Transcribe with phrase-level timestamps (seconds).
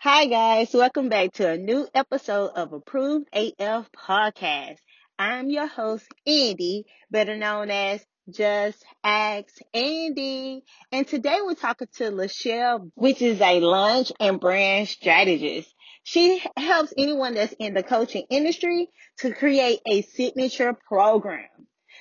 [0.00, 0.72] Hi, guys.
[0.72, 4.76] Welcome back to a new episode of Approved AF Podcast.
[5.18, 10.62] I'm your host, Andy, better known as Just Ask Andy.
[10.92, 15.68] And today we're talking to Lachelle, which is a launch and brand strategist.
[16.04, 21.48] She helps anyone that's in the coaching industry to create a signature program.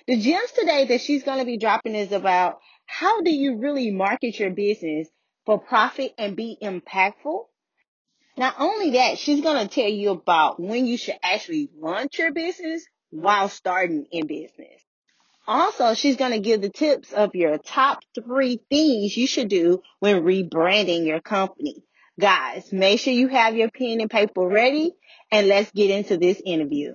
[0.06, 3.90] The gems today that she's going to be dropping is about how do you really
[3.90, 5.10] market your business
[5.48, 7.46] for profit and be impactful?
[8.38, 12.32] Not only that, she's going to tell you about when you should actually launch your
[12.32, 14.84] business while starting in business.
[15.48, 19.82] Also, she's going to give the tips of your top three things you should do
[20.00, 21.84] when rebranding your company.
[22.20, 24.92] Guys, make sure you have your pen and paper ready
[25.32, 26.94] and let's get into this interview.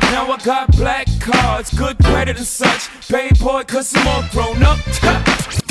[0.00, 3.08] Now I got black cards, good credit and such.
[3.08, 4.78] Paid boy, cause I'm all grown up.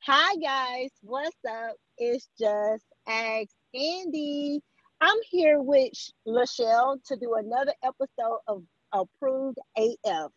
[0.00, 1.76] Hi guys, what's up?
[1.98, 4.62] It's just Ask Andy.
[5.00, 5.90] I'm here with
[6.28, 10.30] Lachelle to do another episode of Approved AF.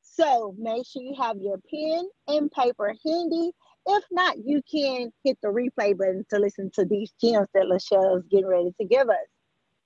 [0.00, 3.50] So make sure you have your pen and paper handy.
[3.84, 8.18] If not, you can hit the replay button to listen to these gems that Lachelle
[8.18, 9.16] is getting ready to give us.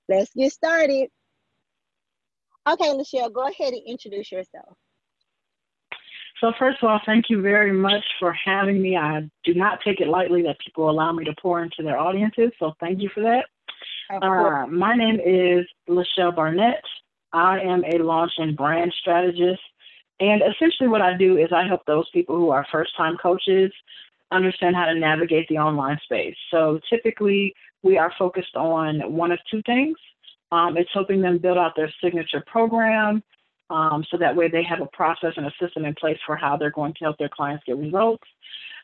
[0.07, 1.09] Let's get started.
[2.69, 4.77] Okay, Lachelle, go ahead and introduce yourself.
[6.45, 8.95] So first of all, thank you very much for having me.
[8.95, 12.51] I do not take it lightly that people allow me to pour into their audiences.
[12.59, 13.45] So thank you for that.
[14.23, 16.83] Uh, my name is Lachelle Barnett.
[17.33, 19.59] I am a launch and brand strategist.
[20.19, 23.71] And essentially, what I do is I help those people who are first time coaches
[24.31, 26.35] understand how to navigate the online space.
[26.51, 29.97] So typically, we are focused on one of two things.
[30.51, 33.23] Um, it's helping them build out their signature program
[33.69, 36.57] um, so that way they have a process and a system in place for how
[36.57, 38.23] they're going to help their clients get results.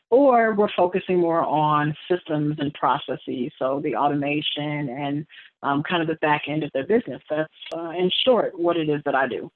[0.10, 5.26] Or we're focusing more on systems and processes, so the automation and
[5.64, 7.22] um, kind of the back end of their business.
[7.30, 9.50] That's, uh, in short, what it is that I do.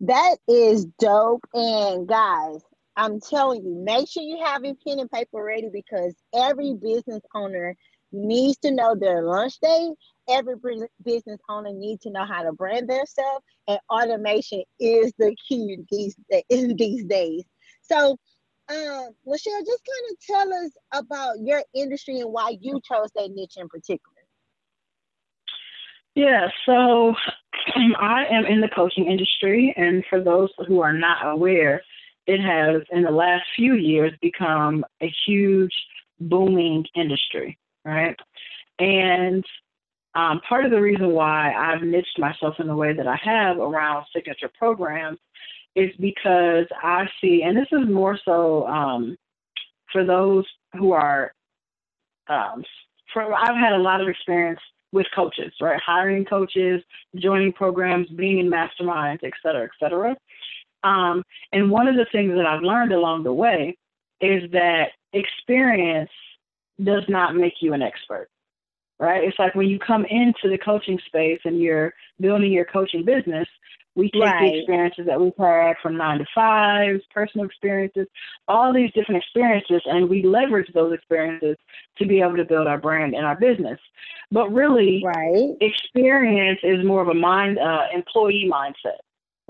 [0.00, 1.44] That is dope.
[1.54, 2.60] And guys,
[2.96, 7.22] I'm telling you, make sure you have your pen and paper ready because every business
[7.34, 7.74] owner
[8.12, 9.90] needs to know their launch day
[10.28, 10.54] every
[11.04, 16.16] business owner needs to know how to brand themselves, and automation is the key these
[16.48, 17.44] these days.
[17.82, 18.16] So,
[18.68, 23.30] um, Lachelle, just kind of tell us about your industry and why you chose that
[23.34, 24.16] niche in particular.
[26.14, 27.14] Yeah, so
[27.98, 31.82] I am in the coaching industry, and for those who are not aware,
[32.26, 35.74] it has in the last few years become a huge
[36.20, 38.16] booming industry, right?
[38.78, 39.44] And
[40.14, 43.58] um, part of the reason why I've niched myself in the way that I have
[43.58, 45.18] around signature programs
[45.74, 49.16] is because I see, and this is more so um,
[49.90, 50.44] for those
[50.74, 51.32] who are,
[52.28, 52.62] um,
[53.12, 54.60] for I've had a lot of experience
[54.92, 55.80] with coaches, right?
[55.84, 56.82] Hiring coaches,
[57.16, 60.14] joining programs, being in masterminds, et cetera, et cetera.
[60.84, 61.22] Um,
[61.52, 63.76] and one of the things that I've learned along the way
[64.20, 66.10] is that experience
[66.82, 68.28] does not make you an expert
[69.02, 69.24] right?
[69.24, 73.48] It's like when you come into the coaching space and you're building your coaching business,
[73.96, 74.40] we take right.
[74.40, 78.06] the experiences that we've had from nine to fives, personal experiences,
[78.48, 81.56] all these different experiences, and we leverage those experiences
[81.98, 83.78] to be able to build our brand and our business.
[84.30, 85.50] But really, right.
[85.60, 89.00] experience is more of a mind uh, employee mindset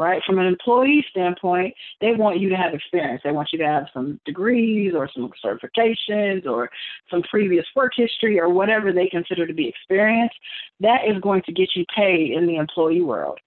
[0.03, 0.23] right?
[0.27, 3.23] From an employee standpoint, they want you to have experience.
[3.25, 6.69] They want you to have some degrees or some certifications or
[7.11, 10.33] some previous work history or whatever they consider to be experience.
[10.81, 13.39] That is going to get you paid in the employee world.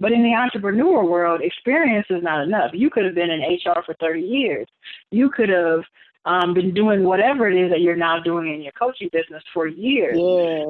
[0.00, 2.70] But in the entrepreneur world, experience is not enough.
[2.74, 4.66] You could have been in HR for 30 years.
[5.10, 5.82] You could have
[6.26, 9.66] um, been doing whatever it is that you're now doing in your coaching business for
[9.66, 10.16] years.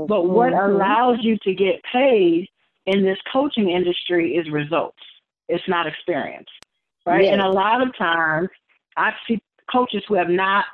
[0.08, 0.72] But what mm-hmm.
[0.72, 2.48] allows you to get paid
[2.86, 4.98] in this coaching industry is results.
[5.48, 6.48] It's not experience,
[7.06, 7.24] right?
[7.24, 7.32] Yes.
[7.32, 8.48] And a lot of times,
[8.96, 10.66] I see coaches who have not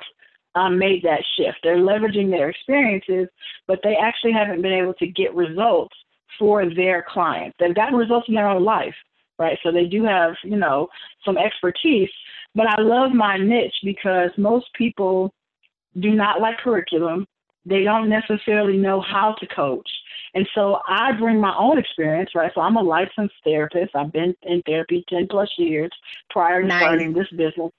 [0.55, 1.59] um, made that shift.
[1.63, 3.27] They're leveraging their experiences,
[3.67, 5.95] but they actually haven't been able to get results
[6.37, 7.55] for their clients.
[7.59, 8.95] They've gotten results in their own life,
[9.37, 9.57] right?
[9.63, 10.87] So they do have, you know,
[11.25, 12.09] some expertise.
[12.55, 15.33] But I love my niche because most people
[15.99, 17.27] do not like curriculum.
[17.65, 19.89] They don't necessarily know how to coach.
[20.33, 22.51] And so I bring my own experience, right?
[22.55, 23.95] So I'm a licensed therapist.
[23.95, 25.91] I've been in therapy 10 plus years
[26.29, 26.81] prior to nice.
[26.81, 27.71] starting this business.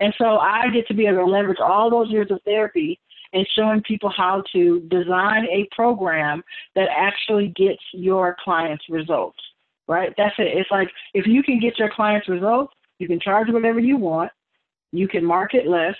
[0.00, 3.00] And so I get to be able to leverage all those years of therapy
[3.32, 6.42] and showing people how to design a program
[6.74, 9.38] that actually gets your clients results,
[9.88, 10.12] right?
[10.16, 10.56] That's it.
[10.56, 14.30] It's like if you can get your clients results, you can charge whatever you want,
[14.92, 15.96] you can market less,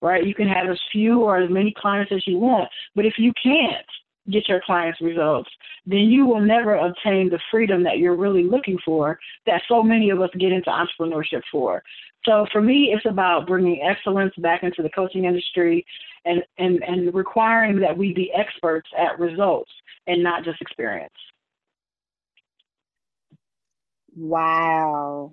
[0.00, 0.26] right?
[0.26, 3.32] You can have as few or as many clients as you want, but if you
[3.42, 3.86] can't
[4.30, 5.50] get your clients results,
[5.86, 10.10] then you will never obtain the freedom that you're really looking for that so many
[10.10, 11.82] of us get into entrepreneurship for.
[12.24, 15.86] So for me, it's about bringing excellence back into the coaching industry
[16.24, 19.70] and, and, and requiring that we be experts at results
[20.06, 21.14] and not just experience.
[24.16, 25.32] Wow.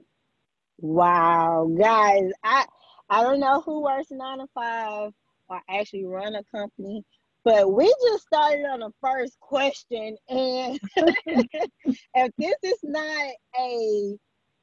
[0.80, 1.70] Wow.
[1.78, 2.66] Guys, I
[3.09, 5.12] I don't know who works nine to five
[5.50, 7.04] or actually run a company,
[7.44, 10.18] but we just started on the first question.
[10.27, 14.18] And if this is not a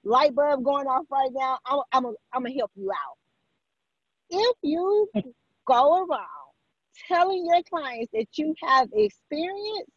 [0.05, 3.17] light bulb going off right now, I'm, I'm, I'm going to help you out.
[4.31, 5.11] If you
[5.67, 6.27] go around
[7.09, 9.91] telling your clients that you have experience,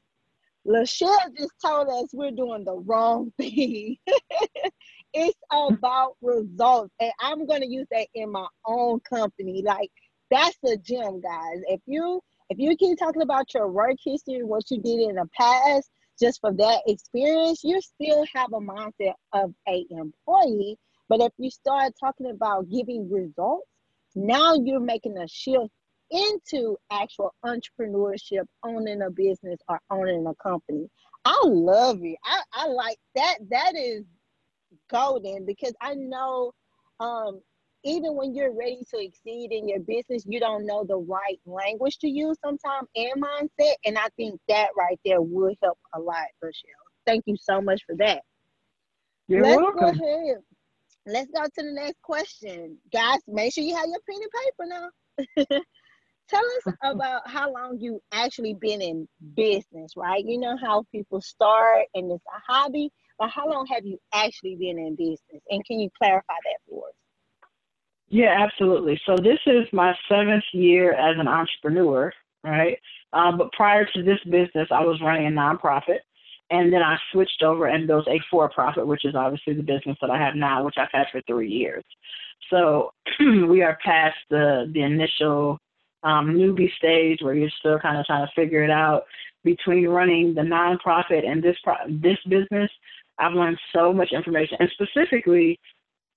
[0.66, 3.98] Lachelle just told us we're doing the wrong thing.
[5.14, 6.94] it's about results.
[7.00, 9.62] And I'm going to use that in my own company.
[9.64, 9.90] Like,
[10.30, 11.62] that's the gem, guys.
[11.68, 15.28] If you if you keep talking about your work history, what you did in the
[15.38, 15.90] past,
[16.20, 20.78] just for that experience, you still have a mindset of a employee.
[21.10, 23.68] But if you start talking about giving results,
[24.16, 25.70] now you're making a shift
[26.10, 30.88] into actual entrepreneurship, owning a business or owning a company.
[31.26, 32.18] I love it.
[32.24, 33.38] I, I like that.
[33.50, 34.06] That is
[34.90, 36.52] golden because I know
[37.00, 37.42] um,
[37.84, 41.98] even when you're ready to exceed in your business, you don't know the right language
[42.00, 43.76] to use sometimes and mindset.
[43.86, 46.72] And I think that right there would help a lot, Michelle.
[47.06, 48.22] Thank you so much for that.
[49.28, 50.00] You're Let's welcome.
[50.00, 50.38] go ahead.
[51.06, 52.78] Let's go to the next question.
[52.92, 55.62] Guys, make sure you have your pen and paper now.
[56.30, 60.26] Tell us about how long you actually been in business, right?
[60.26, 64.56] You know how people start and it's a hobby, but how long have you actually
[64.56, 65.42] been in business?
[65.50, 66.94] And can you clarify that for us?
[68.10, 69.00] Yeah, absolutely.
[69.06, 72.80] So this is my seventh year as an entrepreneur, right?
[73.14, 76.00] Um, but prior to this business, I was running a nonprofit,
[76.50, 80.10] and then I switched over and built a for-profit, which is obviously the business that
[80.10, 81.84] I have now, which I've had for three years.
[82.50, 85.60] So we are past the the initial
[86.04, 89.04] um, newbie stage where you're still kind of trying to figure it out.
[89.44, 92.70] Between running the nonprofit and this pro- this business,
[93.20, 95.60] I've learned so much information, and specifically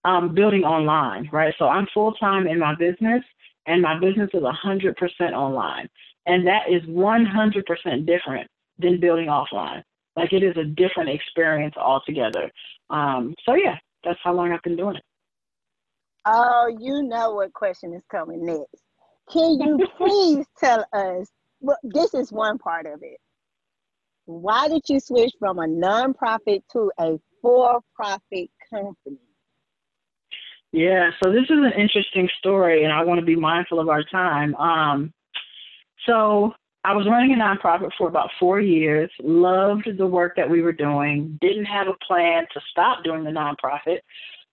[0.05, 1.55] um, building online, right?
[1.58, 3.23] So I'm full time in my business,
[3.67, 5.88] and my business is 100% online.
[6.26, 8.49] And that is 100% different
[8.79, 9.82] than building offline.
[10.17, 12.50] Like it is a different experience altogether.
[12.91, 15.02] Um, so, yeah, that's how long I've been doing it.
[16.26, 18.82] Oh, you know what question is coming next.
[19.32, 21.31] Can you please tell us?
[21.61, 23.19] Well, this is one part of it.
[24.31, 29.19] Why did you switch from a nonprofit to a for profit company?
[30.73, 34.05] Yeah, so this is an interesting story, and I want to be mindful of our
[34.05, 34.55] time.
[34.55, 35.12] Um,
[36.06, 36.53] so
[36.85, 40.73] I was running a nonprofit for about four years, loved the work that we were
[40.73, 43.99] doing, didn't have a plan to stop doing the nonprofit.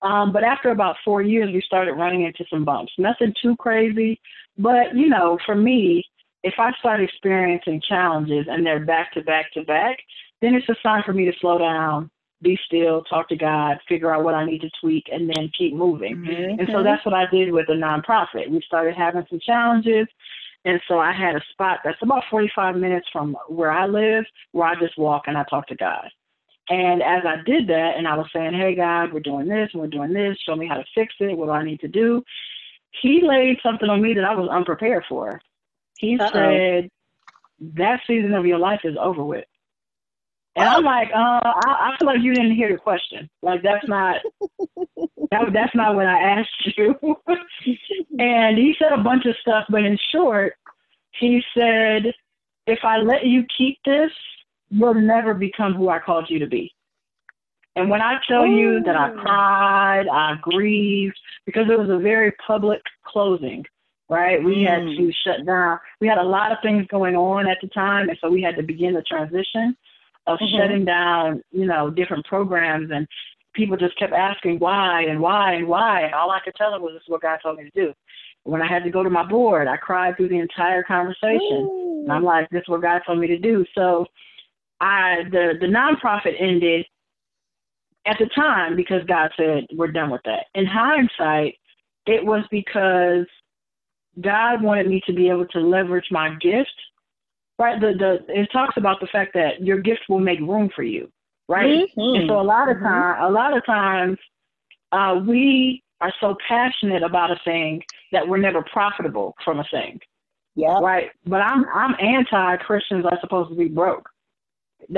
[0.01, 2.93] Um, but after about four years, we started running into some bumps.
[2.97, 4.19] Nothing too crazy,
[4.57, 6.03] but you know, for me,
[6.47, 9.97] if I start experiencing challenges and they're back to back to back,
[10.41, 12.09] then it's a sign for me to slow down,
[12.41, 15.73] be still, talk to God, figure out what I need to tweak, and then keep
[15.73, 16.17] moving.
[16.17, 16.59] Mm-hmm.
[16.59, 18.49] And so that's what I did with the nonprofit.
[18.49, 20.07] We started having some challenges.
[20.63, 24.23] And so I had a spot that's about 45 minutes from where I live,
[24.53, 26.09] where I just walk and I talk to God.
[26.69, 29.87] And as I did that, and I was saying, hey, God, we're doing this, we're
[29.87, 32.23] doing this, show me how to fix it, what do I need to do?
[33.01, 35.41] He laid something on me that I was unprepared for.
[35.97, 36.29] He Uh-oh.
[36.31, 36.89] said,
[37.59, 39.45] that season of your life is over with.
[40.55, 43.29] And I'm like, uh, I, I feel like you didn't hear the question.
[43.43, 44.17] Like that's not
[45.31, 46.95] that, that's not what I asked you.
[48.19, 50.53] and he said a bunch of stuff, but in short,
[51.19, 52.13] he said,
[52.65, 54.11] if I let you keep this,
[54.69, 56.73] you'll never become who I called you to be.
[57.75, 62.31] And when I tell you that I cried, I grieved because it was a very
[62.45, 63.63] public closing,
[64.09, 64.43] right?
[64.43, 64.97] We had Mm.
[64.97, 65.79] to shut down.
[65.99, 68.55] We had a lot of things going on at the time, and so we had
[68.55, 69.75] to begin the transition
[70.27, 70.57] of Mhm.
[70.57, 73.07] shutting down, you know, different programs and
[73.53, 76.81] people just kept asking why and why and why and all I could tell them
[76.81, 77.93] was this is what God told me to do.
[78.43, 81.65] When I had to go to my board, I cried through the entire conversation.
[81.65, 82.01] Ooh.
[82.03, 83.65] And I'm like, this is what God told me to do.
[83.73, 84.05] So
[84.79, 86.85] I the the nonprofit ended
[88.05, 90.45] at the time because God said we're done with that.
[90.55, 91.55] In hindsight,
[92.05, 93.25] it was because
[94.21, 96.73] God wanted me to be able to leverage my gift.
[97.59, 97.79] Right?
[97.79, 101.11] The the it talks about the fact that your gift will make room for you.
[101.47, 101.87] Right?
[101.97, 102.17] Mhm.
[102.19, 102.83] And so a lot of Mhm.
[102.83, 104.17] time a lot of times
[104.91, 109.99] uh we are so passionate about a thing that we're never profitable from a thing.
[110.55, 110.79] Yeah.
[110.79, 111.11] Right.
[111.25, 114.09] But I'm I'm anti Christians are supposed to be broke.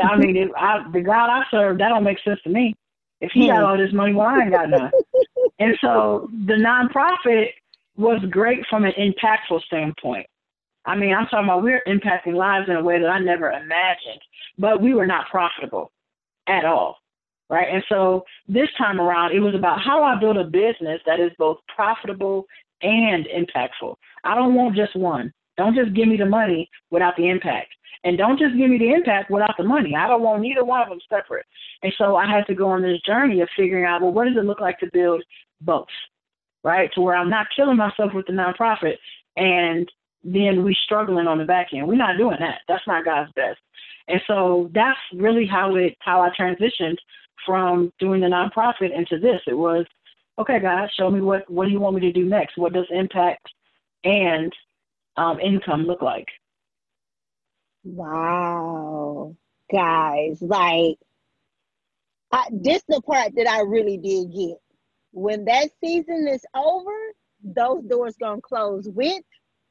[0.02, 2.76] I mean, if I, the God I serve, that don't make sense to me.
[3.22, 3.66] If he got Hmm.
[3.66, 4.92] all this money, well, I ain't got none.
[5.60, 7.50] and so the nonprofit
[8.00, 10.26] was great from an impactful standpoint.
[10.86, 14.22] I mean, I'm talking about we're impacting lives in a way that I never imagined,
[14.58, 15.92] but we were not profitable
[16.48, 16.98] at all.
[17.50, 17.68] Right.
[17.74, 21.20] And so this time around, it was about how do I build a business that
[21.20, 22.46] is both profitable
[22.82, 23.96] and impactful.
[24.24, 25.34] I don't want just one.
[25.58, 27.70] Don't just give me the money without the impact.
[28.04, 29.96] And don't just give me the impact without the money.
[29.96, 31.46] I don't want neither one of them separate.
[31.84, 34.38] And so I had to go on this journey of figuring out, well, what does
[34.38, 35.24] it look like to build
[35.60, 35.88] both?
[36.64, 36.90] Right?
[36.94, 38.98] To where I'm not killing myself with the nonprofit
[39.38, 39.90] and
[40.24, 41.88] then we struggling on the back end.
[41.88, 42.60] We're not doing that.
[42.68, 43.60] That's not God's best.
[44.08, 46.98] And so that's really how it how I transitioned
[47.46, 49.42] from doing the nonprofit into this.
[49.48, 49.86] It was,
[50.38, 52.58] okay, God, show me what what do you want me to do next?
[52.58, 53.48] What does impact
[54.04, 54.52] and
[55.16, 56.28] um, income look like?
[57.84, 59.36] Wow.
[59.72, 60.98] Guys, like
[62.32, 64.58] I, this the part that I really did get.
[65.12, 66.92] When that season is over,
[67.44, 69.24] those doors gonna close with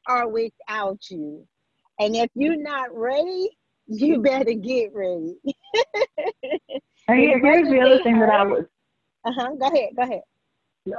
[0.08, 1.46] or without you.
[2.00, 3.50] And if you're not ready,
[3.86, 5.34] you better get ready.
[7.08, 8.66] And here- here's the other thing that I was
[9.24, 9.54] Uh-huh.
[9.56, 9.90] Go ahead.
[9.96, 10.22] Go ahead.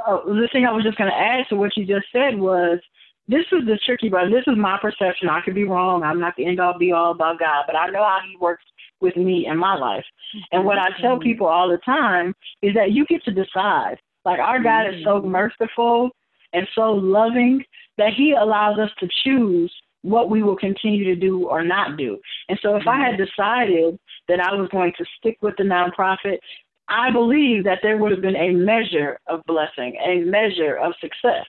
[0.05, 2.79] Oh, the thing I was just going to add to what you just said was
[3.27, 4.29] this is the tricky part.
[4.29, 5.29] This is my perception.
[5.29, 6.03] I could be wrong.
[6.03, 8.65] I'm not the end all be all about God, but I know how He works
[9.01, 10.05] with me in my life.
[10.51, 13.97] And what I tell people all the time is that you get to decide.
[14.29, 15.29] Like our God is so mm-hmm.
[15.29, 16.11] merciful
[16.53, 17.63] and so loving
[17.97, 22.19] that He allows us to choose what we will continue to do or not do.
[22.47, 23.23] And so if I had mm-hmm.
[23.23, 26.37] decided that I was going to stick with the nonprofit,
[26.87, 31.47] I believe that there would have been a measure of blessing, a measure of success,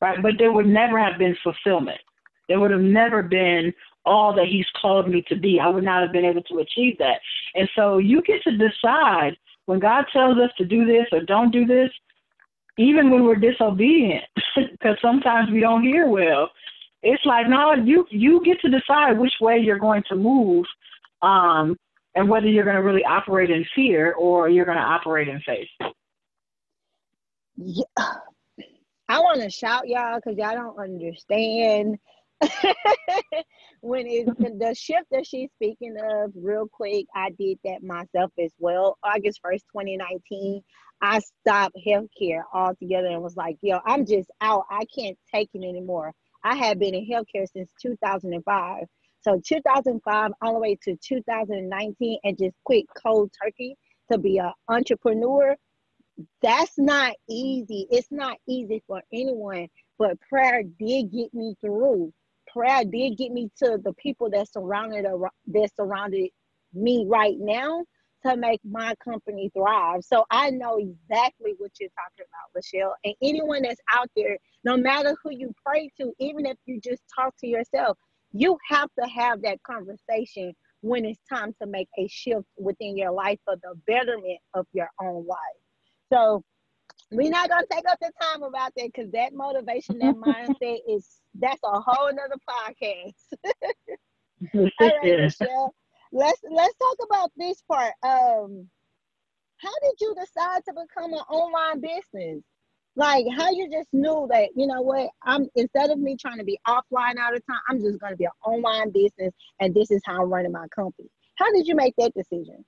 [0.00, 0.20] right?
[0.20, 2.00] But there would never have been fulfillment.
[2.48, 3.72] There would have never been
[4.04, 5.60] all that He's called me to be.
[5.60, 7.20] I would not have been able to achieve that.
[7.54, 11.52] And so you get to decide when God tells us to do this or don't
[11.52, 11.90] do this,
[12.78, 14.24] even when we're disobedient,
[14.56, 16.48] because sometimes we don't hear well.
[17.02, 20.64] It's like no, you you get to decide which way you're going to move,
[21.22, 21.76] um,
[22.14, 25.40] and whether you're going to really operate in fear or you're going to operate in
[25.40, 25.68] faith.
[27.56, 27.84] Yeah.
[29.10, 31.98] I want to shout y'all because y'all don't understand
[33.80, 36.32] when the shift that she's speaking of.
[36.34, 38.98] Real quick, I did that myself as well.
[39.02, 40.62] August first, twenty nineteen.
[41.00, 44.64] I stopped healthcare altogether and was like, "Yo, I'm just out.
[44.70, 46.12] I can't take it anymore."
[46.44, 48.84] I had been in healthcare since 2005.
[49.20, 53.76] So 2005 all the way to 2019 and just quit cold turkey
[54.10, 55.56] to be an entrepreneur
[56.42, 57.86] that's not easy.
[57.90, 59.68] It's not easy for anyone,
[59.98, 62.12] but prayer did get me through.
[62.52, 65.06] Prayer did get me to the people that surrounded
[65.48, 66.30] that surrounded
[66.72, 67.84] me right now
[68.26, 70.02] to make my company thrive.
[70.02, 72.94] So I know exactly what you're talking about, Michelle.
[73.04, 77.02] And anyone that's out there, no matter who you pray to, even if you just
[77.14, 77.96] talk to yourself,
[78.32, 83.12] you have to have that conversation when it's time to make a shift within your
[83.12, 85.38] life for the betterment of your own life.
[86.12, 86.42] So
[87.10, 91.06] we're not gonna take up the time about that because that motivation, that mindset is
[91.34, 93.14] that's a whole nother podcast.
[94.54, 95.74] All right, Michelle.
[96.12, 97.92] Let's let's talk about this part.
[98.02, 98.68] Um,
[99.56, 102.42] how did you decide to become an online business?
[102.96, 106.44] Like how you just knew that you know what I'm instead of me trying to
[106.44, 110.00] be offline all the time, I'm just gonna be an online business, and this is
[110.04, 111.08] how I'm running my company.
[111.36, 112.64] How did you make that decision?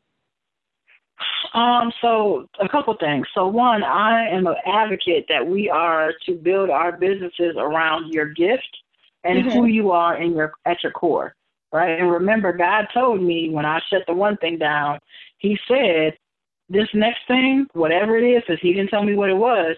[1.54, 3.26] Um, so a couple things.
[3.34, 8.26] So one, I am an advocate that we are to build our businesses around your
[8.26, 8.76] gift
[9.24, 9.52] and Mhm.
[9.52, 11.34] who you are in your at your core.
[11.72, 12.00] Right.
[12.00, 14.98] And remember God told me when I shut the one thing down,
[15.38, 16.16] he said,
[16.68, 19.76] This next thing, whatever it is, because he didn't tell me what it was,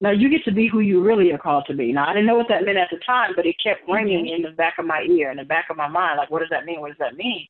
[0.00, 1.92] now you get to be who you really are called to be.
[1.92, 4.42] Now I didn't know what that meant at the time, but it kept ringing in
[4.42, 6.64] the back of my ear, in the back of my mind, like what does that
[6.64, 6.80] mean?
[6.80, 7.46] What does that mean?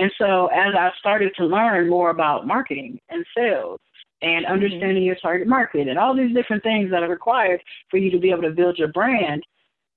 [0.00, 3.78] And so as I started to learn more about marketing and sales
[4.22, 8.10] and understanding your target market and all these different things that are required for you
[8.10, 9.44] to be able to build your brand,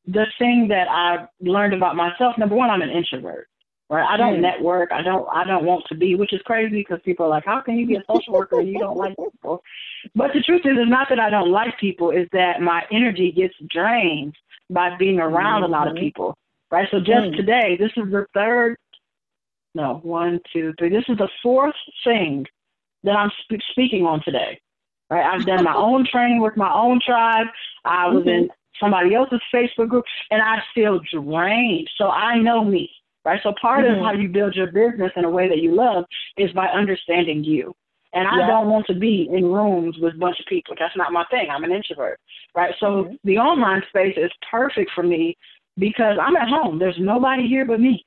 [0.05, 3.47] the thing that I learned about myself, number one, I'm an introvert.
[3.89, 4.05] Right?
[4.09, 4.41] I don't Mm.
[4.41, 4.91] network.
[4.91, 7.61] I don't I don't want to be, which is crazy because people are like, How
[7.61, 9.61] can you be a social worker and you don't like people?
[10.15, 13.31] But the truth is it's not that I don't like people, is that my energy
[13.31, 14.35] gets drained
[14.69, 15.99] by being around a lot of Mhm.
[15.99, 16.35] people.
[16.71, 16.87] Right?
[16.89, 17.35] So just Mm.
[17.35, 18.77] today, this is the third
[19.75, 20.89] no, one, two, three.
[20.89, 22.45] This is the fourth thing
[23.03, 24.59] that I'm sp- speaking on today.
[25.09, 25.25] Right?
[25.25, 27.47] I've done my own training with my own tribe.
[27.85, 28.49] I was in
[28.79, 31.89] somebody else's Facebook group, and I feel drained.
[31.97, 32.89] So I know me,
[33.25, 33.39] right?
[33.43, 33.99] So part mm-hmm.
[33.99, 36.05] of how you build your business in a way that you love
[36.37, 37.73] is by understanding you.
[38.13, 38.47] And I yeah.
[38.47, 40.75] don't want to be in rooms with a bunch of people.
[40.77, 41.47] That's not my thing.
[41.51, 42.19] I'm an introvert,
[42.55, 42.73] right?
[42.79, 43.15] So mm-hmm.
[43.23, 45.35] the online space is perfect for me
[45.79, 46.77] because I'm at home.
[46.77, 48.05] There's nobody here but me.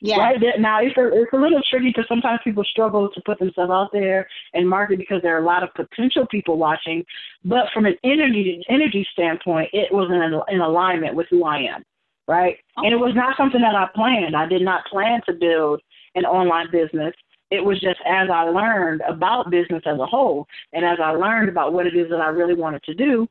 [0.00, 0.18] Yeah.
[0.18, 3.70] right now, it's a, it's a little tricky because sometimes people struggle to put themselves
[3.70, 7.04] out there and market because there are a lot of potential people watching.
[7.44, 11.84] But from an energy energy standpoint, it was in, in alignment with who I am,
[12.28, 12.56] right?
[12.78, 12.86] Okay.
[12.86, 14.36] And it was not something that I planned.
[14.36, 15.80] I did not plan to build
[16.14, 17.14] an online business.
[17.50, 21.48] It was just as I learned about business as a whole, and as I learned
[21.48, 23.26] about what it is that I really wanted to do,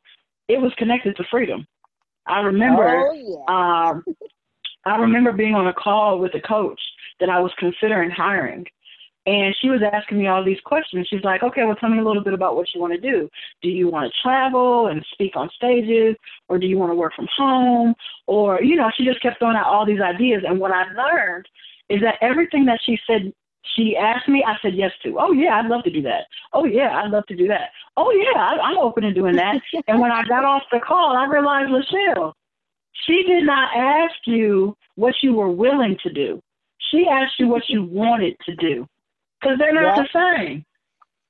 [0.48, 1.66] it was connected to freedom.
[2.26, 3.90] I remember, oh, yeah.
[3.90, 4.04] um,
[4.86, 6.80] I remember being on a call with a coach
[7.20, 8.66] that I was considering hiring,
[9.26, 11.06] and she was asking me all these questions.
[11.08, 13.30] She's like, "Okay, well, tell me a little bit about what you want to do.
[13.62, 16.16] Do you want to travel and speak on stages,
[16.48, 17.94] or do you want to work from home,
[18.26, 21.48] or you know?" She just kept throwing out all these ideas, and what I learned
[21.88, 23.32] is that everything that she said
[23.76, 25.16] she asked me, I said yes to.
[25.18, 26.26] Oh yeah, I'd love to do that.
[26.52, 27.70] Oh yeah, I'd love to do that.
[27.96, 29.60] Oh yeah, I, I'm open to doing that.
[29.88, 32.34] and when I got off the call, I realized, Lachelle,
[33.06, 36.40] she did not ask you what you were willing to do.
[36.90, 38.86] She asked you what you wanted to do,
[39.40, 40.06] because they're not yep.
[40.12, 40.64] the same.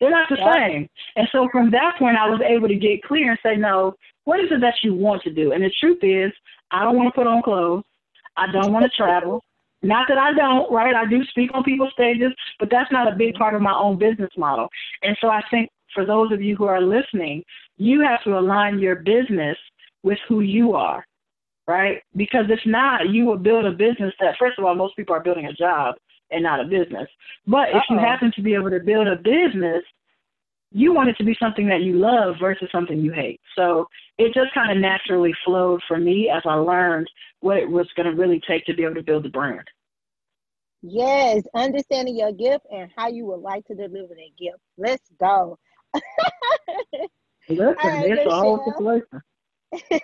[0.00, 0.54] They're not the yep.
[0.54, 0.88] same.
[1.16, 3.94] And so from that point, I was able to get clear and say, no,
[4.24, 5.52] what is it that you want to do?
[5.52, 6.32] And the truth is,
[6.70, 7.84] I don't want to put on clothes.
[8.36, 9.42] I don't want to travel.
[9.82, 10.94] Not that I don't, right?
[10.94, 13.98] I do speak on people's stages, but that's not a big part of my own
[13.98, 14.68] business model.
[15.02, 17.44] And so I think for those of you who are listening,
[17.76, 19.56] you have to align your business
[20.02, 21.06] with who you are,
[21.66, 22.02] right?
[22.16, 25.22] Because if not, you will build a business that, first of all, most people are
[25.22, 25.96] building a job
[26.30, 27.08] and not a business.
[27.46, 27.94] But if Uh-oh.
[27.94, 29.82] you happen to be able to build a business,
[30.72, 33.40] you want it to be something that you love versus something you hate.
[33.56, 33.86] So
[34.18, 37.08] it just kind of naturally flowed for me as I learned
[37.40, 39.66] what it was going to really take to be able to build a brand.
[40.82, 44.58] Yes, understanding your gift and how you would like to deliver that gift.
[44.76, 45.58] Let's go.
[47.48, 49.22] Listen, right, it's a whole situation.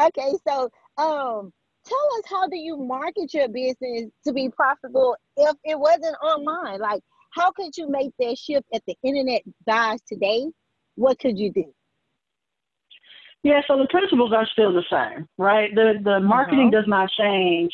[0.00, 1.52] okay, so um,
[1.86, 6.80] tell us how do you market your business to be profitable if it wasn't online?
[6.80, 10.46] Like, how could you make that shift if the internet dies today?
[10.96, 11.72] What could you do?
[13.42, 15.74] Yeah, so the principles are still the same, right?
[15.74, 16.80] The the marketing uh-huh.
[16.80, 17.72] does not change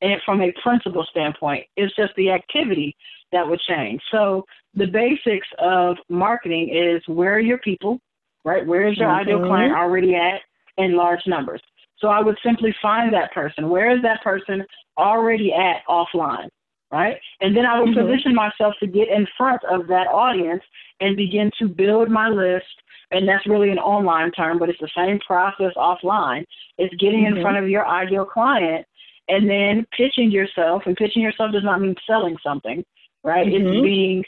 [0.00, 1.64] and from a principle standpoint.
[1.76, 2.96] It's just the activity
[3.30, 4.02] that would change.
[4.10, 8.00] So the basics of marketing is where are your people,
[8.44, 8.66] right?
[8.66, 9.28] Where is your mm-hmm.
[9.28, 10.40] ideal client already at
[10.76, 11.62] in large numbers?
[12.02, 13.70] So I would simply find that person.
[13.70, 14.66] Where is that person
[14.98, 16.48] already at offline?
[16.90, 17.16] Right?
[17.40, 18.06] And then I would mm-hmm.
[18.06, 20.62] position myself to get in front of that audience
[21.00, 22.66] and begin to build my list
[23.12, 26.44] and that's really an online term, but it's the same process offline.
[26.78, 27.36] It's getting mm-hmm.
[27.36, 28.86] in front of your ideal client
[29.28, 30.82] and then pitching yourself.
[30.86, 32.84] And pitching yourself does not mean selling something,
[33.22, 33.46] right?
[33.46, 33.66] Mm-hmm.
[33.66, 34.24] It's being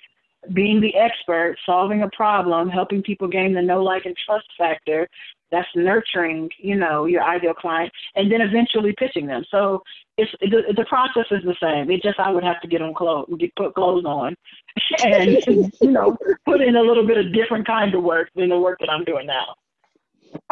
[0.52, 5.08] being the expert, solving a problem, helping people gain the know, like, and trust factor.
[5.50, 9.44] That's nurturing, you know, your ideal client, and then eventually pitching them.
[9.50, 9.82] So
[10.18, 11.90] it's the, the process is the same.
[11.90, 14.34] It just I would have to get on clothes, get put clothes on,
[15.04, 18.58] and you know, put in a little bit of different kind of work than the
[18.58, 19.54] work that I'm doing now.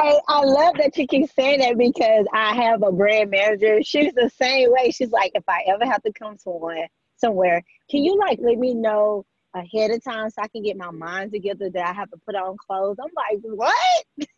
[0.01, 3.83] Hey, I love that you keep saying that because I have a brand manager.
[3.83, 4.91] She's the same way.
[4.91, 8.59] She's like, if I ever have to come to one somewhere, can you like let
[8.59, 12.11] me know ahead of time so I can get my mind together that I have
[12.11, 12.97] to put on clothes?
[13.01, 14.29] I'm like, what?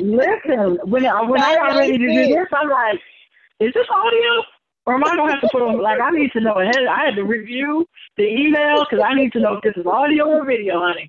[0.00, 2.98] Listen, when I, when I got ready to do this, I'm like,
[3.60, 4.44] is this audio?
[4.84, 6.86] Or am I gonna have to put on like I need to know ahead?
[6.90, 10.26] I had to review the email because I need to know if this is audio
[10.26, 11.06] or video, honey.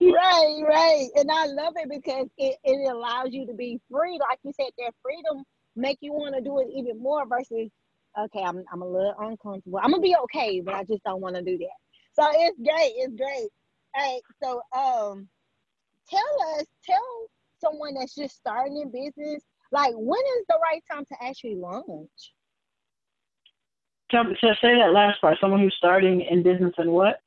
[0.00, 4.38] right, right, and I love it because it, it allows you to be free, like
[4.44, 4.70] you said.
[4.78, 5.44] That freedom
[5.76, 7.68] make you want to do it even more versus
[8.18, 9.78] okay, I'm I'm a little uncomfortable.
[9.82, 11.81] I'm gonna be okay, but I just don't want to do that.
[12.12, 13.48] So it's great, it's great.
[13.94, 15.28] Hey, so um,
[16.08, 17.26] tell us, tell
[17.60, 22.32] someone that's just starting in business, like when is the right time to actually launch?
[24.10, 25.38] Tell, to say that last part.
[25.40, 27.20] Someone who's starting in business and what?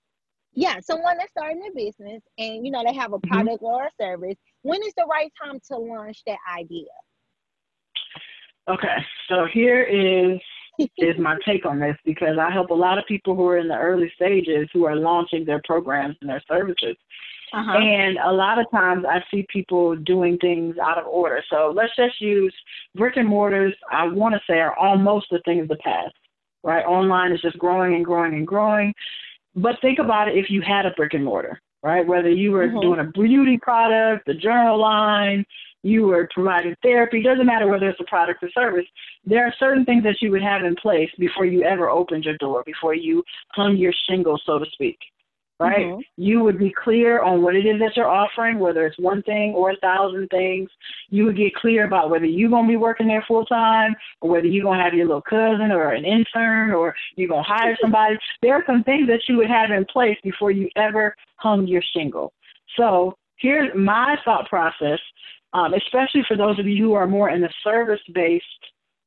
[0.53, 3.33] Yeah, someone that's starting a business and you know they have a mm-hmm.
[3.33, 3.65] product mm-hmm.
[3.65, 4.35] or a service.
[4.61, 6.85] When is the right time to launch that idea?
[8.69, 10.39] Okay, so here is
[10.97, 13.67] is my take on this because I help a lot of people who are in
[13.67, 16.95] the early stages who are launching their programs and their services.
[17.53, 17.77] Uh-huh.
[17.77, 21.41] And a lot of times I see people doing things out of order.
[21.49, 22.53] So let's just use
[22.95, 26.13] brick and mortars, I want to say, are almost a thing of the past
[26.65, 26.83] right?
[26.83, 28.93] Online is just growing and growing and growing.
[29.55, 32.05] But think about it if you had a brick and mortar, right?
[32.05, 32.81] Whether you were mm-hmm.
[32.81, 35.45] doing a beauty product, the journal line,
[35.85, 38.85] you were providing therapy, doesn't matter whether it's a product or service,
[39.23, 42.37] there are certain things that you would have in place before you ever opened your
[42.37, 44.97] door, before you hung your shingle, so to speak.
[45.57, 45.85] Right?
[45.85, 46.01] Mm-hmm.
[46.17, 49.53] You would be clear on what it is that you're offering, whether it's one thing
[49.53, 50.69] or a thousand things.
[51.09, 54.31] You would get clear about whether you're going to be working there full time or
[54.31, 57.49] whether you're going to have your little cousin or an intern or you're going to
[57.49, 58.17] hire somebody.
[58.41, 61.83] There are some things that you would have in place before you ever hung your
[61.95, 62.33] shingle.
[62.75, 64.99] So here's my thought process
[65.55, 68.45] um, especially for those of you who are more in the service based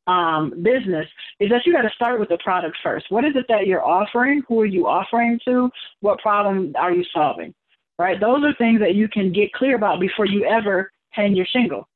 [0.06, 1.06] um, business,
[1.38, 3.06] is that you got to start with the product first.
[3.10, 4.42] What is it that you're offering?
[4.48, 5.68] Who are you offering to?
[6.00, 7.54] What problem are you solving?
[7.98, 8.18] Right?
[8.18, 11.86] Those are things that you can get clear about before you ever hang your shingle.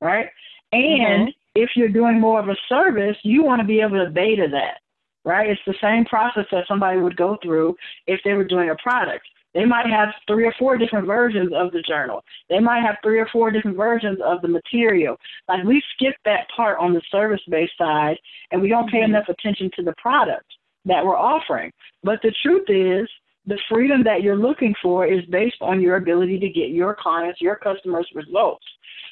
[0.00, 0.28] Right?
[0.72, 1.62] And mm-hmm.
[1.62, 4.78] if you're doing more of a service, you want to be able to beta that.
[5.26, 5.50] Right?
[5.50, 9.26] It's the same process that somebody would go through if they were doing a product.
[9.54, 12.22] They might have three or four different versions of the journal.
[12.48, 15.16] They might have three or four different versions of the material.
[15.48, 18.16] Like we skip that part on the service based side
[18.50, 19.14] and we don't pay mm-hmm.
[19.14, 20.46] enough attention to the product
[20.84, 21.72] that we're offering.
[22.02, 23.08] But the truth is,
[23.46, 27.40] the freedom that you're looking for is based on your ability to get your clients,
[27.40, 28.64] your customers results.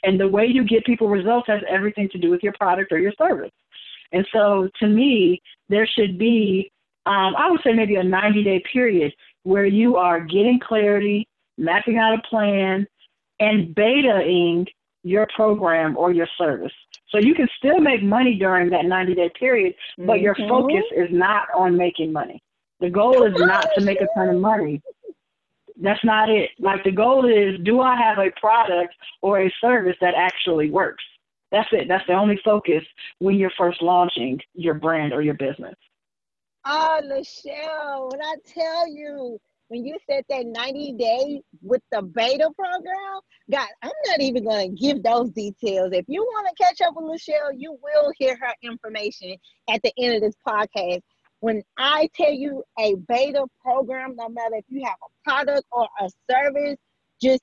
[0.03, 2.99] And the way you get people results has everything to do with your product or
[2.99, 3.51] your service.
[4.13, 6.71] And so to me, there should be,
[7.07, 11.99] um, I would say maybe a 90 day period where you are getting clarity, mapping
[11.99, 12.87] out a plan,
[13.41, 14.67] and betaing
[15.03, 16.73] your program or your service.
[17.11, 20.25] So you can still make money during that 90 day period, but mm-hmm.
[20.25, 22.43] your focus is not on making money.
[22.81, 24.83] The goal is not to make a ton of money.
[25.81, 26.51] That's not it.
[26.59, 31.05] Like the goal is do I have a product or a service that actually works?
[31.51, 31.89] That's it.
[31.89, 32.85] That's the only focus
[33.21, 35.75] when you're first launching your brand or your business.
[36.71, 42.51] Oh, Lachelle, when I tell you, when you said that 90 day with the beta
[42.59, 45.95] program, God, I'm not even going to give those details.
[45.95, 49.37] If you want to catch up with Lachelle, you will hear her information
[49.71, 51.01] at the end of this podcast.
[51.41, 55.89] When I tell you a beta program, no matter if you have a product or
[56.01, 56.77] a service,
[57.19, 57.41] just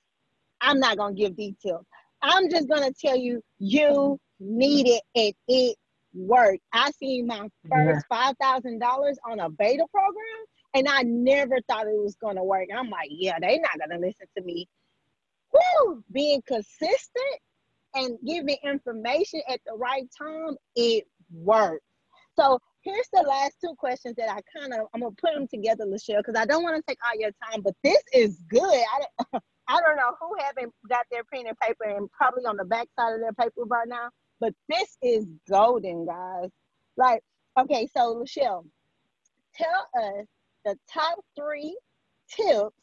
[0.61, 1.85] I'm not going to give details.
[2.21, 5.77] I'm just going to tell you you need it and it
[6.15, 6.59] work.
[6.73, 11.87] I seen my first five thousand dollars on a beta program, and I never thought
[11.87, 12.67] it was gonna work.
[12.75, 14.67] I'm like, yeah, they not gonna listen to me.
[15.53, 16.03] Woo!
[16.11, 17.39] Being consistent
[17.93, 21.85] and giving information at the right time, it works.
[22.37, 25.85] So here's the last two questions that I kind of I'm gonna put them together,
[25.85, 28.63] Lachelle, because I don't want to take all your time, but this is good.
[29.33, 32.65] I I don't know who haven't got their pen and paper and probably on the
[32.65, 34.09] back side of their paper right now.
[34.39, 36.49] But this is golden, guys.
[36.97, 37.21] Like,
[37.59, 38.65] okay, so Michelle,
[39.53, 40.25] tell us
[40.65, 41.77] the top three
[42.29, 42.75] tips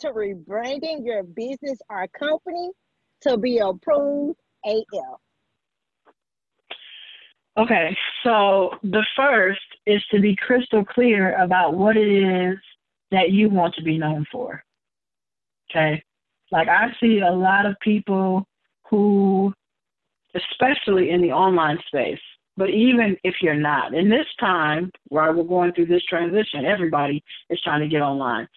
[0.00, 2.70] to rebranding your business or company
[3.22, 5.20] to be approved AF.
[7.58, 12.58] Okay, so the first is to be crystal clear about what it is
[13.10, 14.62] that you want to be known for.
[15.70, 16.02] Okay,
[16.52, 18.46] like I see a lot of people
[18.90, 19.54] who
[20.36, 22.20] especially in the online space.
[22.56, 27.22] But even if you're not, in this time where we're going through this transition, everybody
[27.50, 28.48] is trying to get online.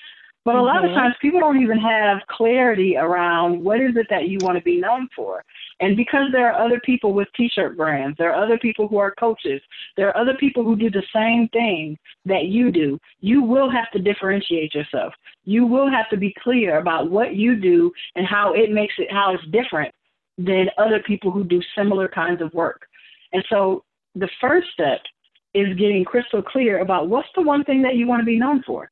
[0.45, 0.91] But a lot mm-hmm.
[0.91, 4.63] of times people don't even have clarity around what is it that you want to
[4.63, 5.43] be known for.
[5.81, 8.97] And because there are other people with t shirt brands, there are other people who
[8.97, 9.61] are coaches,
[9.97, 13.91] there are other people who do the same thing that you do, you will have
[13.91, 15.13] to differentiate yourself.
[15.43, 19.11] You will have to be clear about what you do and how it makes it,
[19.11, 19.93] how it's different
[20.39, 22.87] than other people who do similar kinds of work.
[23.33, 23.83] And so
[24.15, 25.01] the first step
[25.53, 28.63] is getting crystal clear about what's the one thing that you want to be known
[28.65, 28.89] for.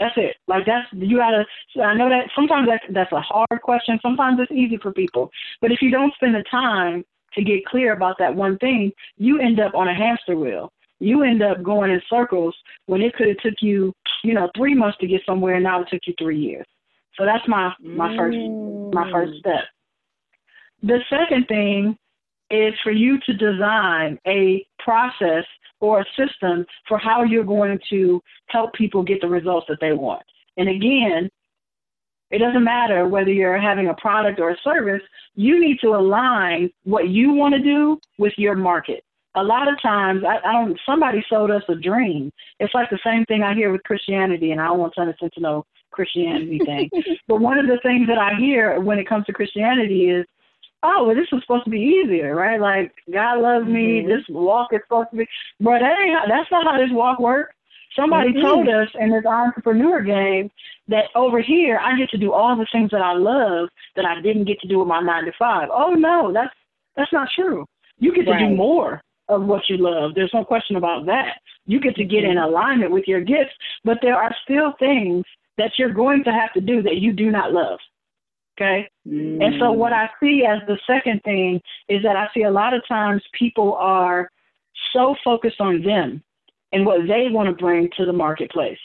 [0.00, 0.36] That's it.
[0.46, 1.44] Like that's you gotta.
[1.82, 3.98] I know that sometimes that's that's a hard question.
[4.00, 5.30] Sometimes it's easy for people,
[5.60, 9.40] but if you don't spend the time to get clear about that one thing, you
[9.40, 10.72] end up on a hamster wheel.
[11.00, 12.54] You end up going in circles
[12.86, 15.82] when it could have took you, you know, three months to get somewhere, and now
[15.82, 16.66] it took you three years.
[17.16, 19.38] So that's my my first my first mm.
[19.40, 19.64] step.
[20.82, 21.96] The second thing
[22.50, 25.44] is for you to design a process
[25.80, 29.92] or a system for how you're going to help people get the results that they
[29.92, 30.22] want.
[30.56, 31.30] And again,
[32.30, 35.02] it doesn't matter whether you're having a product or a service,
[35.34, 39.02] you need to align what you want to do with your market.
[39.34, 40.78] A lot of times, I, I don't.
[40.84, 42.32] Somebody sold us a dream.
[42.58, 45.30] It's like the same thing I hear with Christianity, and I don't want to turn
[45.34, 46.90] to no Christianity thing.
[47.28, 50.26] but one of the things that I hear when it comes to Christianity is
[50.82, 52.60] oh, well, this was supposed to be easier, right?
[52.60, 54.00] Like God loves me.
[54.00, 54.08] Mm-hmm.
[54.08, 55.26] This walk is supposed to be,
[55.60, 57.54] but that ain't, that's not how this walk works.
[57.96, 58.42] Somebody mm-hmm.
[58.42, 60.50] told us in this entrepreneur game
[60.88, 64.20] that over here I get to do all the things that I love that I
[64.20, 65.68] didn't get to do with my nine to five.
[65.72, 66.54] Oh no, that's
[66.96, 67.64] that's not true.
[67.98, 68.48] You get to right.
[68.48, 70.14] do more of what you love.
[70.14, 71.40] There's no question about that.
[71.66, 72.52] You get to get in mm-hmm.
[72.52, 75.24] alignment with your gifts, but there are still things
[75.56, 77.78] that you're going to have to do that you do not love.
[78.58, 78.88] Okay.
[79.06, 79.44] Mm.
[79.44, 82.74] And so what I see as the second thing is that I see a lot
[82.74, 84.30] of times people are
[84.92, 86.22] so focused on them
[86.72, 88.78] and what they want to bring to the marketplace.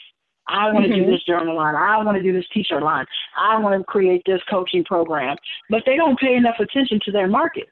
[0.46, 1.06] I want to mm-hmm.
[1.06, 1.74] do this journal line.
[1.74, 3.06] I want to do this t-shirt line.
[3.36, 5.36] I want to create this coaching program,
[5.70, 7.68] but they don't pay enough attention to their market.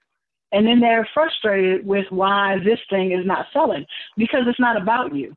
[0.52, 3.86] And then they're frustrated with why this thing is not selling
[4.16, 5.34] because it's not about you,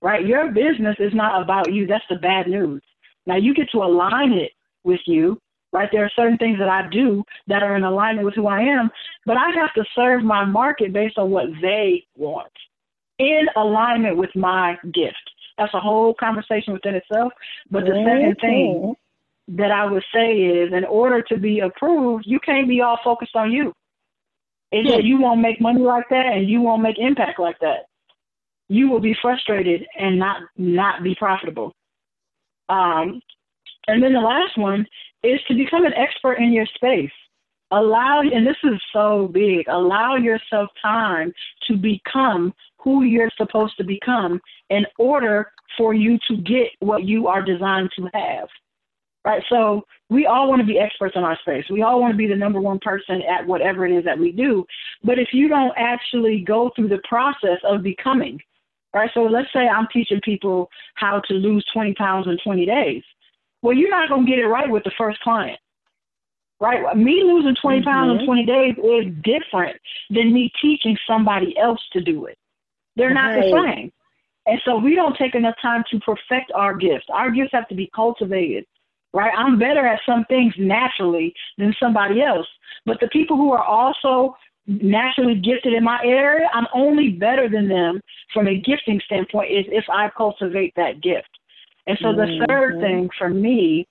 [0.00, 0.24] right?
[0.24, 1.86] Your business is not about you.
[1.86, 2.82] That's the bad news.
[3.26, 4.52] Now you get to align it
[4.84, 5.40] with you,
[5.72, 5.88] right?
[5.92, 8.90] There are certain things that I do that are in alignment with who I am,
[9.24, 12.52] but I have to serve my market based on what they want
[13.18, 15.30] in alignment with my gift.
[15.58, 17.32] That's a whole conversation within itself.
[17.70, 18.08] But the mm-hmm.
[18.08, 18.94] second thing
[19.48, 23.36] that I would say is in order to be approved, you can't be all focused
[23.36, 23.72] on you.
[24.72, 27.86] Is that you won't make money like that and you won't make impact like that.
[28.68, 31.72] You will be frustrated and not not be profitable.
[32.68, 33.20] Um,
[33.86, 34.84] and then the last one
[35.22, 37.10] is to become an expert in your space.
[37.72, 41.32] Allow, and this is so big, allow yourself time
[41.66, 47.26] to become who you're supposed to become in order for you to get what you
[47.26, 48.48] are designed to have.
[49.24, 49.42] Right?
[49.48, 51.64] So we all want to be experts in our space.
[51.68, 54.30] We all want to be the number one person at whatever it is that we
[54.30, 54.64] do.
[55.02, 58.38] But if you don't actually go through the process of becoming,
[58.94, 59.10] right?
[59.14, 63.02] So let's say I'm teaching people how to lose 20 pounds in 20 days.
[63.66, 65.58] Well, you're not going to get it right with the first client.
[66.60, 66.96] Right?
[66.96, 67.84] Me losing 20 mm-hmm.
[67.84, 69.76] pounds in 20 days is different
[70.08, 72.38] than me teaching somebody else to do it.
[72.94, 73.42] They're not right.
[73.42, 73.92] the same.
[74.46, 77.06] And so we don't take enough time to perfect our gifts.
[77.12, 78.66] Our gifts have to be cultivated,
[79.12, 79.32] right?
[79.36, 82.46] I'm better at some things naturally than somebody else.
[82.84, 84.36] But the people who are also
[84.68, 88.00] naturally gifted in my area, I'm only better than them
[88.32, 91.35] from a gifting standpoint is if I cultivate that gift.
[91.86, 92.40] And so mm-hmm.
[92.40, 93.86] the third thing for me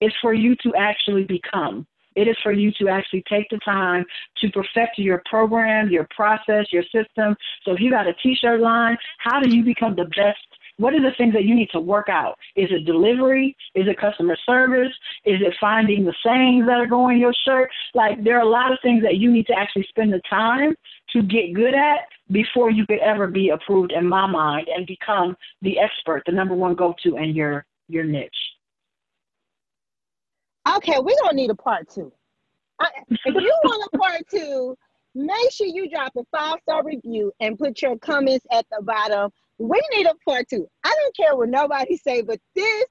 [0.00, 1.86] is for you to actually become.
[2.14, 4.04] It is for you to actually take the time
[4.38, 7.36] to perfect your program, your process, your system.
[7.64, 10.38] So if you got a t-shirt line, how do you become the best
[10.78, 12.38] what are the things that you need to work out?
[12.54, 13.56] Is it delivery?
[13.74, 14.92] Is it customer service?
[15.24, 17.68] Is it finding the sayings that are going in your shirt?
[17.94, 20.76] Like there are a lot of things that you need to actually spend the time
[21.12, 25.36] to get good at before you could ever be approved in my mind and become
[25.62, 28.30] the expert, the number one go-to in your your niche.
[30.76, 32.12] Okay, we're gonna need a part two.
[33.10, 33.32] if you
[33.64, 34.76] want a part two,
[35.14, 39.30] make sure you drop a five star review and put your comments at the bottom.
[39.58, 40.68] We need a part two.
[40.84, 42.84] I don't care what nobody say, but this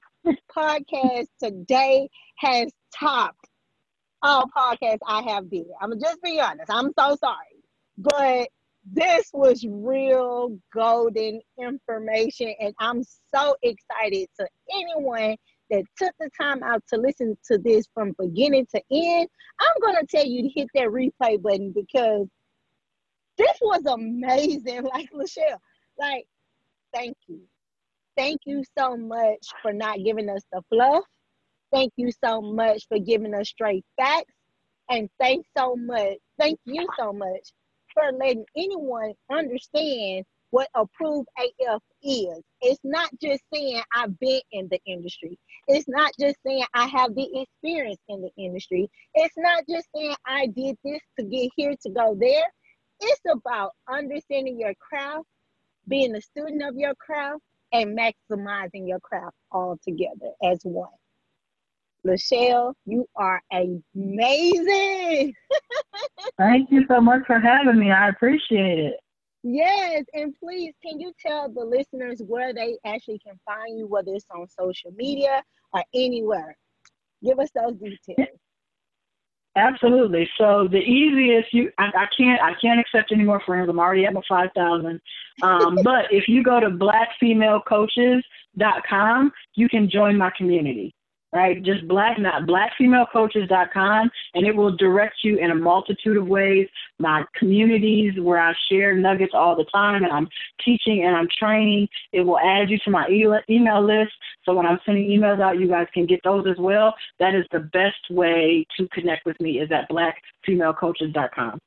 [0.54, 3.48] podcast today has topped
[4.22, 5.66] all podcasts I have did.
[5.80, 6.70] I'm just be honest.
[6.70, 7.57] I'm so sorry,
[7.98, 8.48] but
[8.92, 13.02] this was real golden information, and I'm
[13.34, 15.36] so excited to anyone
[15.70, 19.28] that took the time out to listen to this from beginning to end,
[19.60, 22.26] I'm to tell you to hit that replay button because
[23.36, 24.84] this was amazing.
[24.94, 25.58] Like, Lachelle,
[25.98, 26.24] like,
[26.94, 27.40] thank you.
[28.16, 31.04] Thank you so much for not giving us the fluff.
[31.72, 34.32] Thank you so much for giving us straight facts.
[34.88, 36.14] And thanks so much.
[36.38, 37.52] Thank you so much
[37.94, 42.40] for letting anyone understand what approved AF is.
[42.62, 45.38] It's not just saying I've been in the industry.
[45.66, 48.88] It's not just saying I have the experience in the industry.
[49.14, 52.44] It's not just saying I did this to get here to go there.
[53.00, 55.26] It's about understanding your craft,
[55.86, 57.40] being a student of your craft,
[57.72, 60.88] and maximizing your craft all together as one.
[62.06, 65.34] Lachelle, you are amazing.
[66.38, 67.90] Thank you so much for having me.
[67.90, 68.94] I appreciate it.
[69.42, 74.12] Yes, and please, can you tell the listeners where they actually can find you, whether
[74.12, 76.58] it's on social media or anywhere?
[77.24, 78.26] Give us those details.
[79.56, 80.28] Absolutely.
[80.38, 83.68] So the easiest you I, I can't I can't accept any more friends.
[83.68, 85.00] I'm already at my five thousand.
[85.42, 90.94] Um, but if you go to blackfemalecoaches.com, you can join my community
[91.32, 91.62] right?
[91.62, 96.68] Just black, not blackfemalecoaches.com, and it will direct you in a multitude of ways.
[96.98, 100.28] My communities where I share nuggets all the time, and I'm
[100.64, 101.88] teaching and I'm training.
[102.12, 104.12] It will add you to my email list.
[104.44, 106.94] So when I'm sending emails out, you guys can get those as well.
[107.18, 111.58] That is the best way to connect with me is at blackfemalecoaches.com.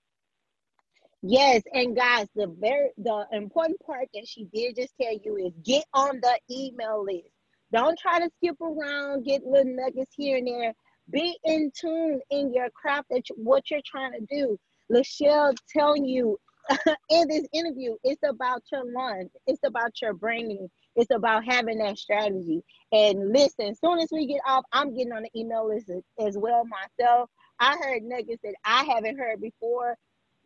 [1.24, 5.54] Yes, and guys, the very the important part that she did just tell you is
[5.64, 7.30] get on the email list.
[7.72, 10.74] Don't try to skip around, get little nuggets here and there.
[11.12, 14.58] Be in tune in your craft that you, what you're trying to do.
[14.92, 16.38] Lachelle telling you
[17.10, 19.32] in this interview, it's about your lunch.
[19.48, 20.70] It's about your branding.
[20.96, 22.62] It's about having that strategy.
[22.92, 26.38] And listen, as soon as we get off, I'm getting on the email list as
[26.38, 27.30] well myself.
[27.60, 29.96] I heard nuggets that I haven't heard before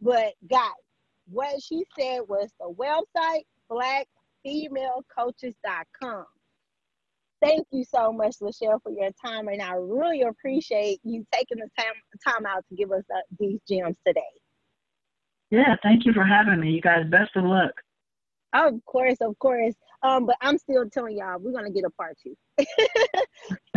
[0.02, 0.72] but guys,
[1.32, 6.26] what she said was the website blackfemalecoaches.com.
[7.46, 11.70] Thank you so much, Lachelle, for your time, and I really appreciate you taking the
[11.78, 11.94] time
[12.28, 14.22] time out to give us uh, these gems today.
[15.52, 16.72] Yeah, thank you for having me.
[16.72, 17.72] You guys, best of luck.
[18.54, 19.76] Of course, of course.
[20.02, 22.36] Um, but I'm still telling y'all we're gonna get a part two.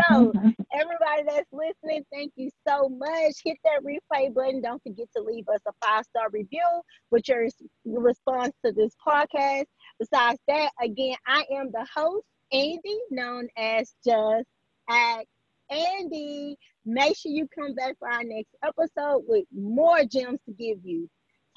[0.08, 0.32] so
[0.72, 3.34] everybody that's listening, thank you so much.
[3.44, 4.62] Hit that replay button.
[4.62, 6.66] Don't forget to leave us a five star review
[7.10, 7.46] with your
[7.84, 9.66] response to this podcast.
[9.98, 14.46] Besides that, again, I am the host, Andy, known as Just
[14.88, 15.26] Ask
[15.70, 16.56] Andy.
[16.84, 21.08] Make sure you come back for our next episode with more gems to give you.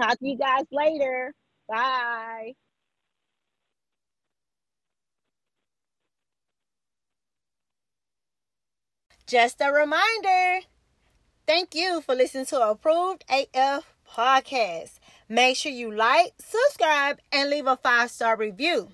[0.02, 1.34] Talk to you guys later.
[1.70, 2.54] Bye.
[9.26, 10.66] Just a reminder.
[11.48, 15.00] Thank you for listening to Approved AF Podcast.
[15.30, 18.90] Make sure you like, subscribe, and leave a five star review.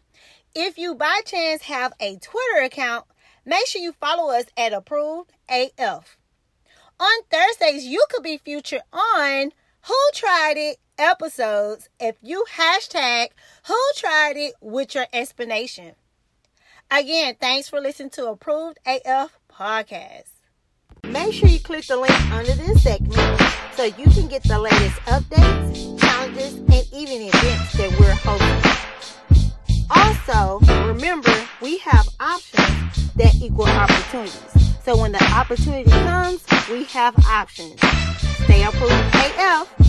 [0.59, 3.05] If you by chance have a Twitter account,
[3.45, 6.17] make sure you follow us at Approved AF.
[6.99, 9.51] On Thursdays, you could be featured on
[9.85, 13.27] Who Tried It episodes if you hashtag
[13.67, 15.93] Who Tried It with your explanation.
[16.89, 20.31] Again, thanks for listening to Approved AF Podcast.
[21.03, 23.41] Make sure you click the link under this segment
[23.73, 28.66] so you can get the latest updates, challenges, and even events that we're hosting.
[29.89, 34.83] Also, remember, we have options that equal opportunities.
[34.83, 37.79] So when the opportunity comes, we have options.
[38.45, 39.86] Stay approved AF